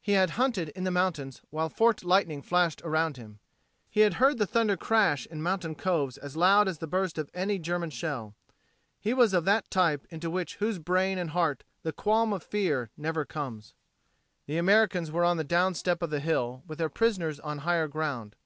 [0.00, 3.38] He had hunted in the mountains while forked lightning flashed around him.
[3.90, 7.28] He had heard the thunder crash in mountain coves as loud as the burst of
[7.34, 8.34] any German shell.
[8.98, 13.26] He was of that type into whose brain and heart the qualm of fear never
[13.26, 13.74] comes.
[14.46, 17.86] The Americans were on the downstep of the hill with their prisoners on the higher
[17.86, 18.36] ground.